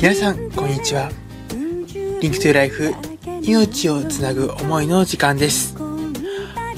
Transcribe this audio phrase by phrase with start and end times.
[0.00, 1.10] 皆さんこんにちは。
[2.22, 2.94] リンクトゥライフ
[3.42, 5.74] 命をつなぐ思いの時間です。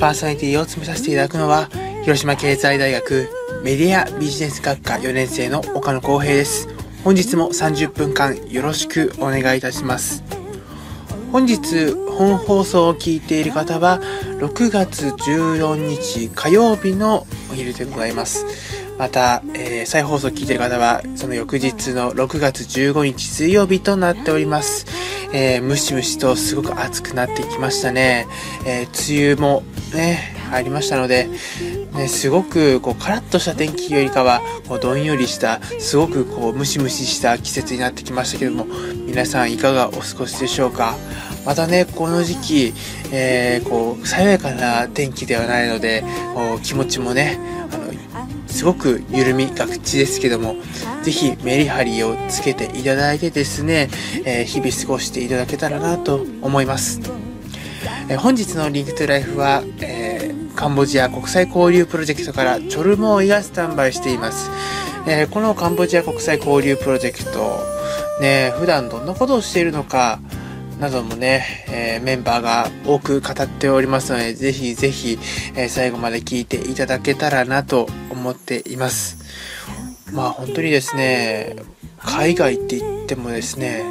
[0.00, 1.68] パーソナリティを務めさせていただくのは
[2.02, 3.28] 広島経済大学
[3.62, 6.68] メディアビジネス学科4年生の岡野光平です。
[7.04, 10.24] 本日も30分間よろしくお願いいたします。
[11.30, 14.00] 本日本放送を聞いている方は
[14.40, 18.81] 6月14日火曜日のお昼でございます。
[18.98, 24.86] また、えー、再放送を聞いている方はその翌日の6月15日水曜日となっております
[25.34, 28.26] えー、ムシムシとすごく暑くなってきましたね。
[28.66, 29.62] えー、梅雨も
[29.94, 31.28] ね、入りましたので、
[31.94, 38.66] ね、すごくこうカラッとした天気よりかはこうどんよりしたすごくこうムシムシした季節になってきましたけども
[39.06, 40.94] 皆さんいかがお過ごしでしょうか？
[41.46, 42.74] またねこの時期、
[43.12, 47.38] えー、こう爽やかな天気ではないのでこう気持ちもね
[47.72, 47.76] あ
[48.52, 50.56] すごく緩みがちですけども
[51.02, 53.88] ぜひメリハリをつけていただいてですね、
[54.24, 57.00] えー、日々過ごしていただけたらなと思います。
[58.08, 64.50] えー、本日の Link to Life は、えー、カンボジア国際交流プロジェクトからチョルモーイがスタンバイしています。
[65.06, 67.58] えこのカンボジア国際交流プロジェクト、
[68.20, 70.20] ね、普段どんなことをしているのか、
[70.82, 75.16] などもね、えー、メンバーが多く語っておりますので、ぜひぜひ、
[75.54, 79.22] えー、最後まで聞いていただけたらなと思っています。
[80.12, 81.54] まあ本当にですね、
[81.98, 83.84] 海外って言ってもですね、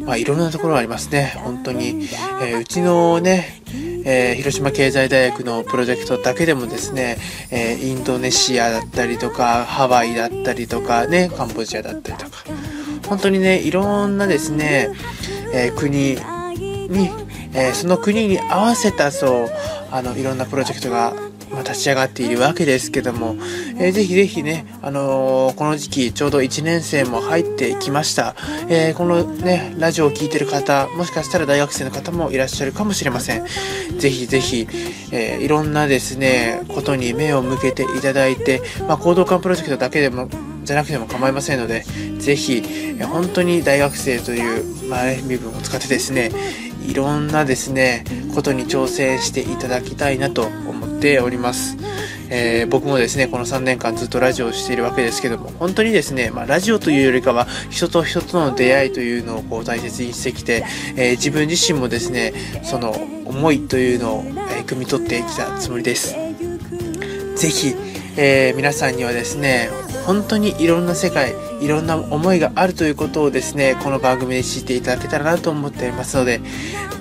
[0.00, 1.32] まあいろんなところがありますね。
[1.44, 2.08] 本当に。
[2.42, 3.62] えー、うちのね、
[4.04, 7.18] えー、広島経済大学のプロジェクトだけでもですね、
[7.52, 12.44] えー、インドネシアだったりとか、ハワイだったりとかね、カンボジアだったりとか、
[13.08, 14.90] 本当にね、いろんなですね、
[15.52, 17.10] え国に、
[17.54, 19.48] えその国に合わせたそう、
[19.90, 21.14] あの、いろんなプロジェクトが
[21.50, 23.36] ま、立ち上がっているわけですけども、
[23.78, 28.34] えー、ぜひぜひね、あのー、この時期ちょうど1年生も入ってきました。
[28.68, 33.44] えー、このね、ラジオを聴いてる方、もしかしたら大学生の方もいらっしゃるかもしれません。
[33.98, 34.66] ぜひぜひ、
[35.12, 40.28] えー、いろんなですね、ことに目を向けていただいて、まあ、行動館プロジェクトだけでも、
[40.66, 41.84] じゃなくても構いませんので、
[42.18, 42.62] ぜひ、
[43.00, 46.32] 本当に大学生という、まあ、身分を使ってですね、
[46.84, 48.04] いろんなですね、
[48.34, 51.76] ことに挑戦していただきたいなと思っております。
[52.30, 60.64] えー、僕もですね、この3年間ずっとラジオをしているわけですけども、本当にですね、まあ、ラジオというよりかは、人と人との出会いというのをこう大切にしてきて、
[60.96, 62.32] えー、自分自身もですね、
[62.64, 66.16] その思いというのを、えー、汲み取ってきたつもりです。
[67.36, 67.74] ぜひ、
[68.16, 69.68] え皆さんにはですね、
[70.06, 76.40] 本当にいろんな世界、いろんな思いがあるということをですね、この番組で知っていただけたらなと思っておりますので、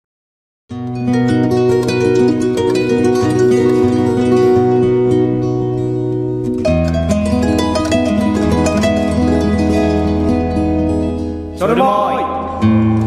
[11.56, 13.03] それも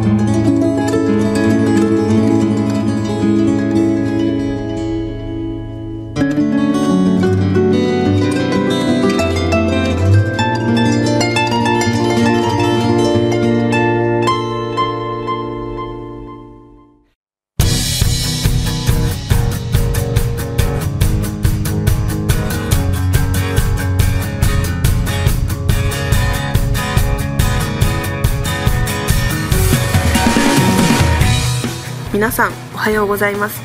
[32.13, 33.61] 皆さんおはようございます。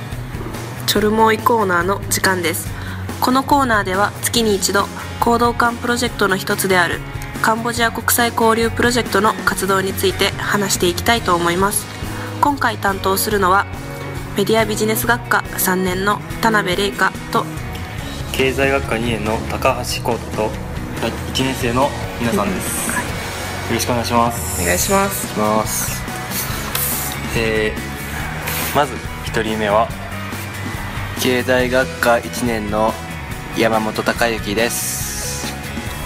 [0.88, 2.68] チョルモーイコーナーの時間です。
[3.20, 4.86] このコーナーでは月に一度
[5.20, 6.98] 行動館プロジェクトの一つである
[7.40, 11.86] カンボジア国際交流プロジェクトの活動について話していきたいと思います。
[12.40, 13.64] 今回担当するのは
[14.36, 17.44] メディアビジネス学科3年の田辺玲香と
[18.32, 20.50] 経済学科2年の高橋浩太と
[20.98, 21.88] 1年生の
[22.18, 23.10] 皆さんです、はい、よ
[23.74, 24.62] ろしくお願いします。
[24.62, 26.02] お願いします。
[27.36, 27.91] えー
[28.74, 28.94] まず
[29.26, 29.86] 1人目は
[31.22, 32.90] 経済学科1年の
[33.58, 35.52] 山本孝之です。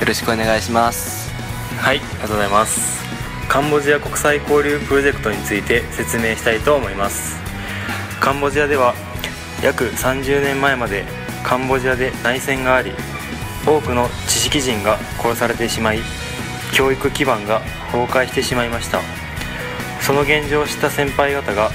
[0.01, 1.33] よろしくお願いします。
[1.79, 3.05] はいありがとうございます。
[3.49, 7.37] カンボジア国際交流プロジェクトについて説明したいと思います。
[8.21, 8.95] カンボジアでは
[9.63, 11.05] 約30年前まで
[11.45, 12.91] カンボジアで内戦があり
[13.65, 16.01] 多くの知識人が殺されてしまい
[16.75, 17.61] 教育基盤が
[17.93, 19.01] 崩壊してしまいました。
[20.01, 21.71] その現状を知った先輩方が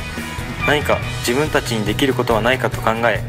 [0.68, 3.24] 何か自分たちにできることはないかと考え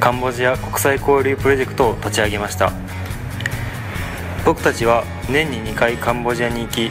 [0.00, 2.72] カンボジア国際交流プロジェクトを立ち上げました。
[4.44, 6.90] 僕たちは年に2回カンボジアに行き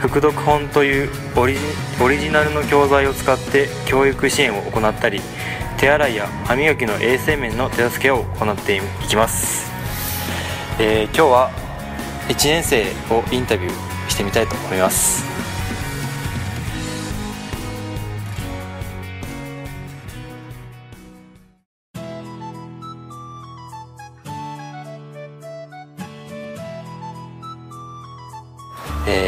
[0.00, 5.20] 副読本というオリジナルの教材を使って教育支援を行ったり
[5.78, 9.70] 手洗いや歯磨きの衛生面の手助けを行っていきます、
[10.80, 11.50] えー今日は
[12.28, 15.31] 1年生をインタビューしてみたいと思います。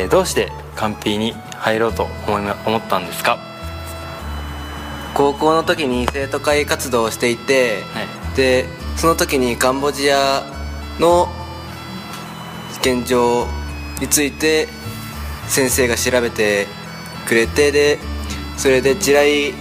[0.05, 3.39] えーどうしてカンピーに入ろうと思いま思ったんですか？
[5.15, 8.37] 高校の時に生徒会活動をしていて、はい。
[8.37, 8.67] で
[8.97, 10.43] その時にカンボジア
[10.99, 11.29] の
[12.81, 13.47] 現状
[14.01, 14.69] について
[15.47, 16.67] 先生が調べて
[17.27, 17.99] くれてで
[18.56, 19.55] それで地雷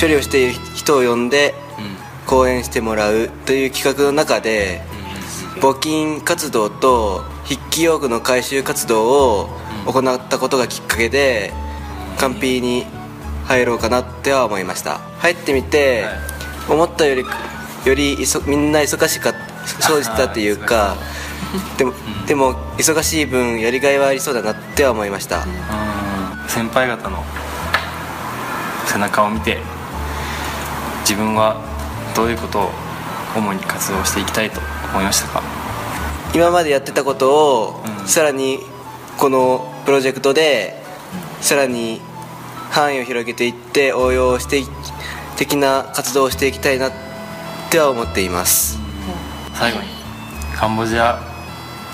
[0.00, 1.54] 処理をしている人を呼んで
[2.26, 4.80] 講演してもらうという企画の中で
[5.60, 11.52] 募金活動と筆記用具の回収活動を行ったことがきっかけで
[12.18, 12.86] カンピーに
[13.46, 14.98] 入ろうかなっては思いました。
[15.18, 16.06] 入ってみて、
[16.68, 17.24] 思ったより
[17.84, 18.16] より
[18.46, 19.32] みんな忙しか
[19.80, 20.96] そうしたっていうか
[21.78, 21.92] でも
[22.26, 25.46] でも忙しい分やりがいはありそうだなっては思いました。
[26.46, 27.24] 先輩方の
[28.86, 29.58] 背中を見て
[31.02, 31.56] 自分は
[32.14, 32.70] どういうことを
[33.36, 34.60] 主に活動していきたいと
[34.92, 35.42] 思いましたか？
[36.34, 38.08] 今までやってたことを、うん。
[38.08, 38.60] さらに
[39.20, 40.74] このプロジェクトで
[41.40, 42.00] さらに
[42.70, 44.64] 範囲を広げていって応用してい
[45.36, 46.92] 的な活動をしていきたいなっ
[47.70, 48.78] ては思っています。
[49.54, 49.86] 最後に
[50.56, 51.18] カンボジア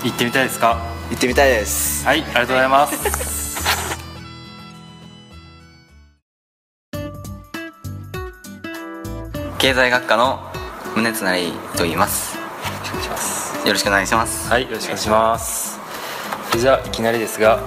[0.03, 0.77] 行ってみたいですか？
[1.09, 2.05] 行ってみたいです。
[2.05, 2.97] はいありがとうございます。
[9.57, 10.39] 経済学科の
[10.95, 12.37] 宗成と言います。
[13.65, 14.49] よろしくお願いします。
[14.49, 15.66] はいよろしくお願いします
[16.55, 17.59] じゃあいきなりですが、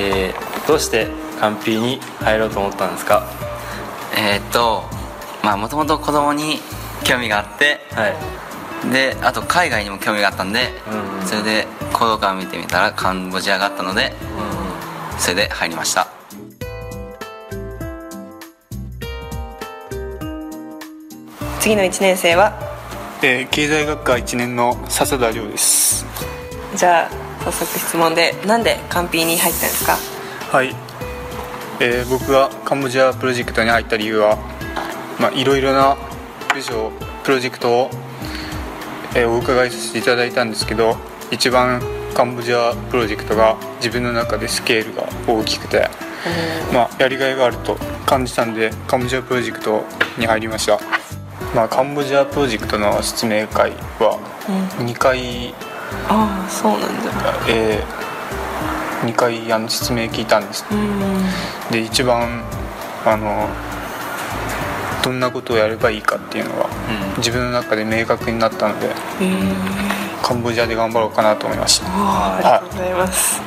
[0.00, 1.08] えーどうして
[1.38, 3.28] カンピーに入ろうと思ったんですか？
[4.16, 4.82] えーっと
[5.42, 6.58] まあもともと子供に
[7.04, 8.90] 興味があってはい。
[8.90, 14.14] であと海外にも興味があったんで、うんうんそれで行動館を見てみたらカンボジアがあったので
[15.18, 16.08] それで入りました。
[21.60, 22.52] 次の1年生は？
[23.22, 26.06] えー経済学科1年の笹田亮です。
[26.74, 29.96] じゃあ早速質問でなんでカンピーに入ったんですか？
[30.50, 30.74] はい、
[31.80, 34.38] えー僕がカンボジアプロジェクトに入った理由は
[35.20, 35.96] まあいろいろな
[36.54, 36.90] 部署
[37.22, 37.90] プロジェクトを、
[39.14, 40.96] えーお伺いさせていただいたんですけど
[41.30, 41.82] 一番
[42.14, 45.88] カンボジアプロジェクトが自分の中でスケールが大きくて、
[46.72, 47.76] まあ、やりがいがあると
[48.06, 49.82] 感じたんでカンボジアプロジェクト
[50.18, 50.78] に入りました、
[51.54, 54.18] まあ、カンボジアプロジェクトの説明会は
[54.78, 55.54] 2回
[56.08, 56.90] ああそうなんだ。
[57.48, 57.82] え
[59.02, 60.64] 2回あの説明聞いたんです。
[61.70, 62.42] で一番
[63.04, 63.48] あの
[65.02, 66.68] どんなことをやればいいかっていうのが、
[67.18, 68.88] 自分の中で明確になったので
[70.22, 71.86] カンボジアで頑張ろうかなと思いました。
[71.86, 73.42] ありがとうございます。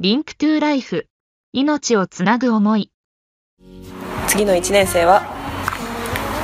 [0.00, 1.06] リンクトゥライフ
[1.52, 2.90] 命をつなぐ思い。
[4.26, 5.33] 次の1年生は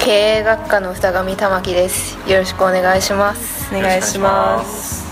[0.00, 2.16] 経営学科の二上玉木です。
[2.26, 3.68] よろしくお願いします。
[3.74, 5.04] お願いします。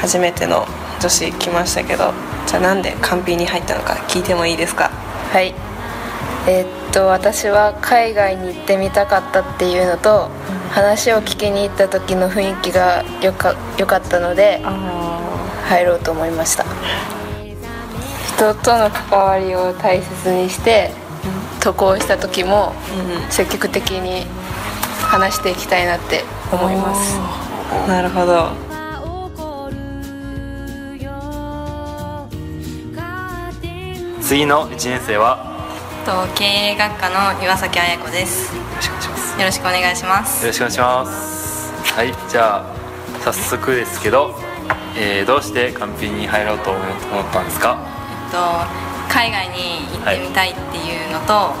[0.00, 0.66] 初めての
[1.00, 2.12] 女子来ましたけど
[2.46, 4.90] じゃあなんでカンピーに入ったのか聞いてもいいですか？
[5.32, 5.52] はい。
[6.46, 10.28] えーっと私は海外に行ってみたかったっていうのと、
[10.70, 14.60] 話を聞きに行った時の雰囲気がよかよかったので
[15.68, 16.64] 入ろうと思いました。
[18.36, 20.92] 人との関わりを大切にして
[21.60, 22.72] 渡航した時も
[23.28, 24.26] 積極的に
[25.02, 27.18] 話していきたいなって思います。
[27.88, 28.48] なるほど。
[34.22, 35.50] 次の1年生は？
[36.06, 38.54] と経営学科の岩崎彩子です。
[38.54, 40.42] よろしくお願いします。
[40.44, 41.02] よろしくお願いします。
[41.02, 41.92] よろしくお願いします。
[41.94, 42.64] はいじゃあ
[43.24, 44.34] 早速ですけど、
[44.96, 46.84] えーどうしてカンピーに入ろうと思っ
[47.32, 47.76] たんですか？
[48.26, 51.52] えっと海外に行ってみたいっていうのと、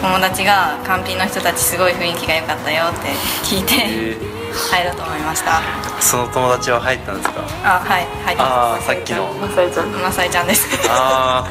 [0.00, 3.08] 友達がカンピの人たちすごい雰囲気が良かったよって
[3.44, 4.16] 聞いて、
[4.70, 5.60] 入ろうと思いました。
[6.00, 7.40] その友達は入ったんですか？
[7.64, 9.32] あはい入りああまさっきの。
[9.34, 9.92] まさえちゃん。
[9.92, 10.68] すまさえちゃんです。
[10.90, 11.50] ああ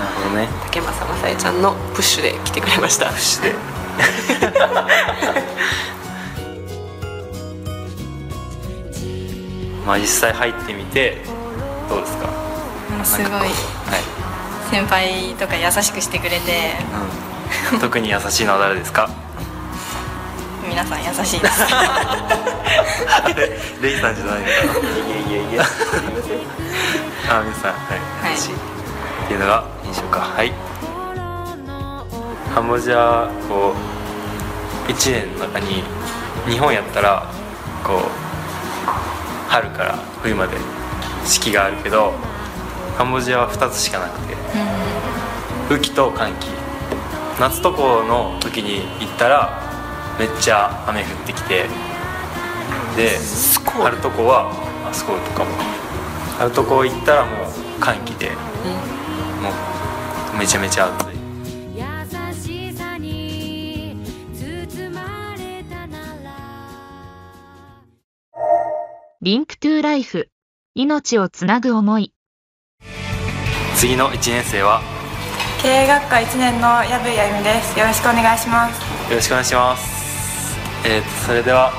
[0.00, 3.06] なるほどね竹正まさえちゃんのプッシュで来てくれました。
[3.08, 3.52] プッシュで。
[9.86, 11.18] まあ実際入ってみて
[11.88, 12.51] どうですか？
[13.04, 13.50] すごいはい。
[14.70, 16.72] 先輩とか優しくしてくれて。
[17.72, 19.08] うん、特に優しいのは誰ですか？
[20.68, 21.60] 皆さん優しいです。
[23.82, 24.80] レイさんじゃないのかな？
[25.28, 25.64] いやいやいや。
[27.28, 28.32] あ皆さんはい、はい。
[28.32, 28.56] 優しいっ
[29.28, 30.20] ていうのが印象か。
[30.20, 30.52] はい。
[32.54, 33.74] カンボジアこ
[34.88, 35.82] う1年の中に
[36.46, 37.26] 日本やったら
[37.84, 38.00] こう
[39.50, 40.56] 春から冬まで
[41.24, 42.12] 四季があるけど
[42.96, 44.36] カンボジアは2つしかなくて
[45.70, 46.48] 雨季と乾季。
[47.40, 49.62] 夏とこの時に行ったら
[50.18, 51.66] めっちゃ雨降ってきて
[52.96, 53.18] で
[53.64, 54.52] 春とこは
[54.88, 55.50] あスコールとかも。
[56.38, 58.34] 春とこ行ったらもう寒気で、も
[60.34, 61.12] うめちゃめちゃ暑い。
[69.20, 70.30] リンクトゥライフ
[70.74, 72.11] 命をつなぐ思い
[73.82, 74.80] 次の1年生は
[75.60, 77.76] 経営学科1年の矢部あゆみです。
[77.76, 78.78] よろしくお願いします。
[79.10, 80.54] よろしくお願いします。
[80.86, 81.74] えーとそれでは、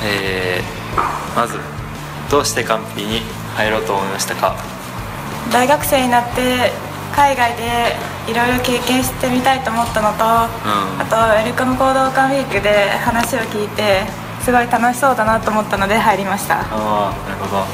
[0.00, 1.60] えーまず
[2.30, 3.20] どうしてカンピに
[3.52, 4.56] 入ろうと思いましたか？
[5.52, 6.72] 大学生になって
[7.12, 7.96] 海外で
[8.28, 10.48] いろいろ経験してみたいと思ったのと、あ
[11.04, 14.04] とエルカの行動館ウィークで話を聞いて
[14.40, 16.60] すごい楽しそうだなと思ったので入りました。
[16.64, 17.64] ああなるほど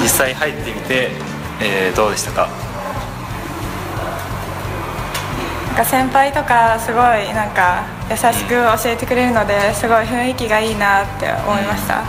[0.00, 1.10] 実際入ってみて、
[1.60, 2.48] えーどうでしたか？
[5.68, 12.02] なんか先輩とかすごいなんか優しく教えてくれるのですごい雰囲気がいいなって思いました、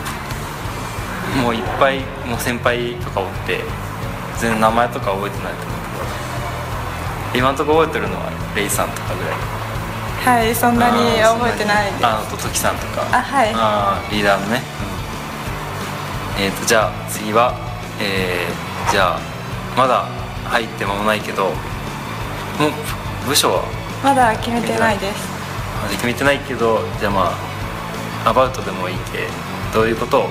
[1.44, 3.60] もういっぱいもう先輩とかおって
[4.39, 5.79] 全然名前とか覚えてないと思う。
[7.34, 9.34] けど今のところ覚えてるのはレイさんとかぐらい？
[10.27, 12.06] はいそんなに覚えてないです。
[12.06, 13.01] ああと時さんとか。
[13.12, 13.51] あはい。
[13.53, 14.62] あーリーダーのね、
[16.38, 16.44] うん。
[16.44, 17.66] えっ、とじゃあ次は
[17.99, 19.19] えーじゃあ
[19.75, 20.05] まだ
[20.45, 23.63] 入って間もないけどもう部署は？
[24.03, 25.27] まだ決めてないです。
[25.91, 27.31] 決めてないけどじゃあま
[28.25, 29.27] あアバウトでもいいけ
[29.73, 30.29] どういうことを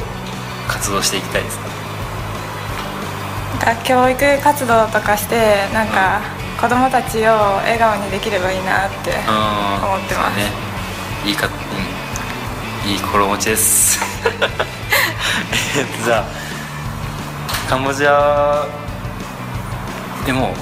[0.69, 1.67] 活動していきたいですか？
[3.67, 6.21] なんか教育活動とかしてなんか
[6.61, 7.33] 子供たちを
[7.63, 10.37] 笑顔にできればいいなってうん思ってます。
[10.37, 10.51] ね。
[11.27, 12.91] いいかうん。
[12.91, 14.01] いい心持ちです。
[15.77, 16.46] えっとじゃあ
[17.69, 18.65] カンボジア
[20.25, 20.55] でも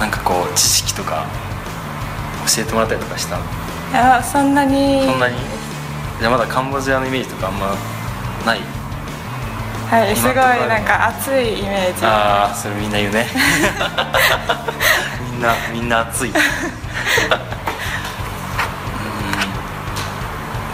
[0.00, 1.26] なんかこう知識とか
[2.46, 3.36] 教えてもらったりとかした？
[3.36, 3.40] い
[3.94, 5.04] やそんなに。
[5.06, 5.36] そんなに？
[6.18, 7.66] じゃあまだカンボジアのイメージとかあんま
[8.46, 8.60] ない？
[9.90, 12.04] はいすごいなんか熱いイメージ。
[12.06, 13.26] ああそれみんな言うね。
[15.32, 16.30] みんなみんな熱い。
[16.30, 16.34] うん。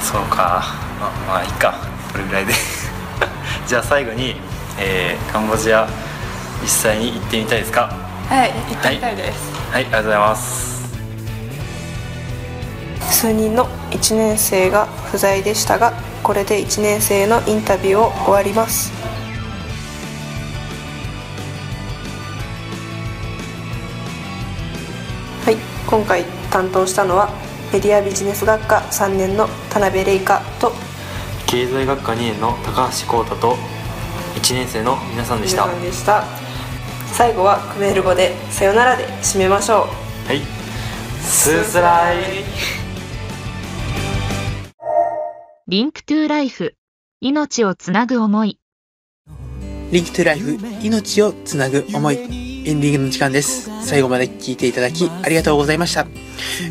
[0.01, 0.65] そうか。
[1.01, 1.75] ままあいいか。
[2.13, 2.55] これぐらいで。
[3.67, 4.37] じゃあ最後に、
[4.79, 5.89] えーカンボジア
[6.63, 7.89] 実際に行ってみたいですか？
[8.29, 10.75] はい行ってみたいです、はいありがとうございます。
[13.11, 18.93] 数人の1年生が不在でしたがこれで1年生のインタビューを終わります。
[25.45, 27.29] はい今回担当したのは
[27.73, 30.73] メディアビジネス学科3年の田辺玲香と
[31.47, 33.57] 経済学科2年の高橋光太と
[34.35, 36.25] 1年生の皆さんでした。
[37.13, 39.89] 最後はクメール語で「さよなら」で締めましょ
[40.27, 40.29] う。
[40.29, 40.43] はい。
[41.23, 42.45] スースライ。
[45.69, 46.75] Link to Life。
[47.21, 48.59] 命をつなぐ思い。
[49.91, 50.59] Link to Life。
[50.83, 52.17] 命をつなぐ思い。
[52.67, 53.71] エンディングの時間です。
[53.87, 56.07] 最後まで聞いていただきありがとうございました、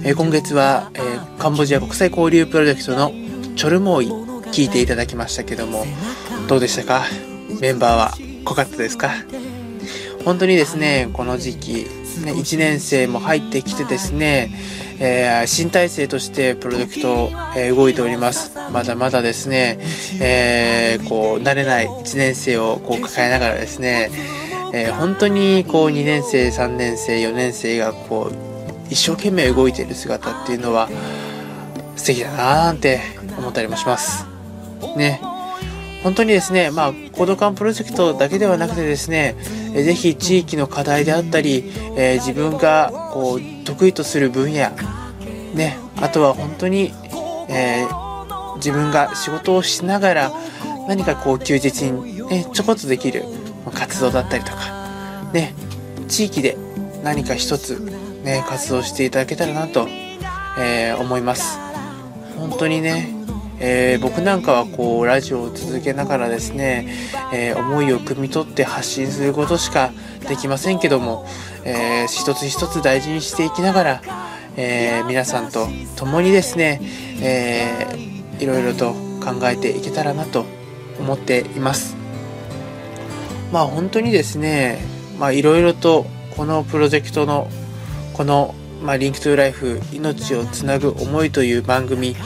[0.04, 3.12] えー今月は、えーカンボジア国際交流プロジェクトの
[3.56, 4.34] チョルモーイ。
[4.52, 5.84] 聞いていただきましたけども
[6.48, 7.33] どうでしたか？
[7.64, 8.12] メンバーは
[8.44, 9.12] 濃かったですか？
[10.26, 11.74] 本当にですねこの時期
[12.26, 14.52] ね1年生も入ってきてですね、
[15.00, 18.52] えー新体制としてプロジェクト、えー動いております。
[18.74, 19.80] まだまだですね、
[20.20, 24.12] えーこう慣れない1年生をこう抱えながらですね、
[24.74, 28.36] えー本当にこう2年生3年生4年生がこう
[28.90, 30.90] 一生懸命動いている姿っていうのは
[31.96, 33.00] 素敵だなーなんて
[33.38, 34.26] 思ったりもします。
[34.98, 35.22] ね。
[36.04, 39.36] 本当にですね、まあ、コードカンプロジェクトだけではなくてですね、
[39.74, 44.70] ぜひ地域の課題であったり、えー自分がこう得意とする分野、
[45.54, 46.92] ね、あとは本当に、
[47.50, 50.32] えー、自分が仕事をしながら
[50.88, 53.24] 何かこう休日に、ね、ちょこっとできる
[53.74, 55.54] 活動だったりとか、ね、
[56.08, 56.58] 地域で
[57.04, 57.80] 何か一つ、
[58.24, 59.88] ね、活動していただけたらなと、
[60.60, 61.60] えー、思います。
[62.38, 63.13] 本当にね、
[63.66, 66.86] えー、僕なんかはこうラジオを続けながらですね、
[67.34, 69.94] えー、思いを汲み取って発信することしか
[70.28, 71.26] できませんけども、
[71.64, 74.02] えー、一つ一つ大事にしていきながら、
[74.58, 76.82] え皆さんと共にですね、
[77.22, 78.92] えー、いろいろと
[79.24, 80.46] 考えていけたらなと
[81.00, 81.96] 思っています。
[83.54, 84.80] まあ本当にですね、
[85.18, 86.06] まあいろいろと
[86.36, 87.48] このプロジェクトの
[88.12, 92.18] この、まあ、リンクトゥライフ命をつなぐ思いという番組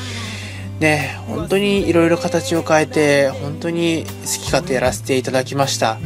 [0.80, 5.98] ね本当にいろいろ形を変えて本当に好き勝手やらせていただきました。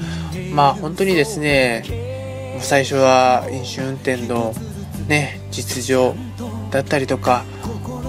[0.53, 1.83] まあ本当にですね
[2.59, 4.53] 最初は飲酒運転の
[5.07, 6.15] ね実情
[6.69, 7.43] だったりとか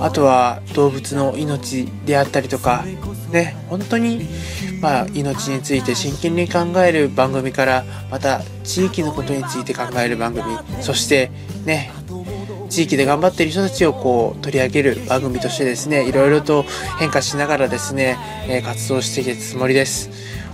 [0.00, 2.84] あとは動物の命であったりとか
[3.30, 4.28] ね本当に
[4.80, 10.44] まあ命について真剣に考える番組からまた地域のことについて考える番組
[10.80, 11.30] そして
[11.64, 11.92] ね
[12.72, 16.64] 地域で頑張っている人たちをこう取り上げる番組としてですねいろいろと
[16.98, 18.16] 変化しながらですね、
[18.48, 20.10] え、活動していくつもりです。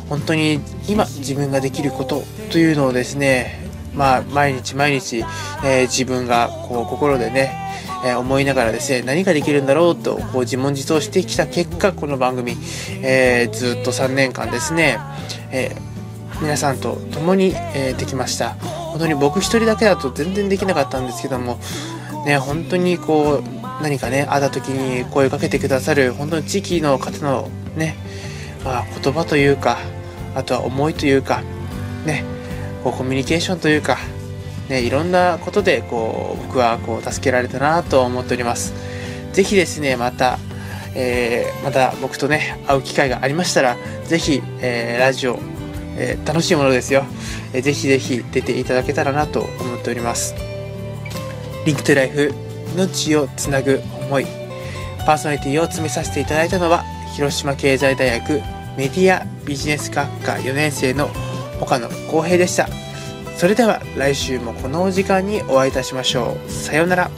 [0.09, 3.61] 本当に今自分ができることというのをですね
[3.95, 7.67] まあ毎日毎日、えー、自分がこう心でね
[8.05, 12.57] えー、思いながらですね何ができるんだろうとこう自問自答してきた結果この番組、
[13.03, 14.99] えー、ずっと3年間ですね、
[15.51, 18.51] えー、皆さんと共に、えできました。
[18.89, 21.59] 本当に僕一人だけだと全然できなかったんですけども
[22.29, 27.97] ね、本当にこう、何かね、会った時に声をかけてくださる、本当に地域の方のね、
[28.67, 29.79] まあ、言葉というか、
[30.35, 31.43] あとは思いというか、
[32.05, 32.25] ね、
[32.85, 33.97] こうコミュニケーションというか、
[34.69, 38.75] ね、いろんなことでこう僕はこう助けられたなと思っております。
[39.33, 40.39] ぜひですね、また、
[40.95, 45.39] えー、また僕とね、会う機会がありましたら、ぜひ、えー、ラジオ、
[45.97, 47.05] えー、楽しいものですよ、
[47.55, 47.63] えー。
[47.63, 50.48] ぜひぜひ出ていただけたらなと思っております。
[51.69, 52.33] リンクトゥライフ
[52.75, 54.27] 命をつなぐ思い
[55.05, 56.83] パーソナリティを詰めさせていただいたのは
[57.15, 58.41] 広島経済大学
[58.79, 61.11] メディアビジネス学科4年生の
[61.61, 62.71] 岡野浩平でした。
[63.37, 66.51] それでは来週もこのお時間にお会いいたしましょう。
[66.51, 67.11] さようなら。